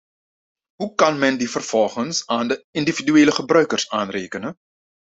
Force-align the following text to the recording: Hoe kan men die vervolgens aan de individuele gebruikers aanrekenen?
Hoe 0.75 0.95
kan 0.95 1.19
men 1.19 1.37
die 1.37 1.49
vervolgens 1.49 2.27
aan 2.27 2.47
de 2.47 2.65
individuele 2.71 3.31
gebruikers 3.31 3.89
aanrekenen? 3.89 4.55